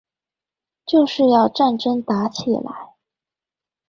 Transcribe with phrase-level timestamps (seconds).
[0.83, 2.95] 就是要戰爭打起來